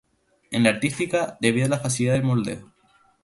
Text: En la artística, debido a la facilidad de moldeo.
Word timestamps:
En 0.49 0.63
la 0.63 0.71
artística, 0.71 1.37
debido 1.41 1.67
a 1.67 1.69
la 1.69 1.79
facilidad 1.79 2.15
de 2.15 2.23
moldeo. 2.23 2.73